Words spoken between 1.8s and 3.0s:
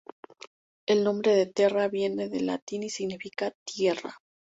viene del latín y